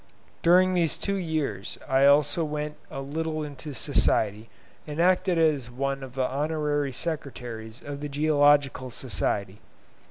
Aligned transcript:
During 0.41 0.73
these 0.73 0.97
two 0.97 1.13
years 1.13 1.77
I 1.87 2.07
also 2.07 2.43
went 2.43 2.73
a 2.89 3.01
little 3.01 3.43
into 3.43 3.75
society, 3.75 4.49
and 4.87 4.99
acted 4.99 5.37
as 5.37 5.69
one 5.69 6.01
of 6.01 6.15
the 6.15 6.25
honorary 6.27 6.91
secretaries 6.91 7.83
of 7.85 7.99
the 7.99 8.09
Geological 8.09 8.89
Society. 8.89 9.59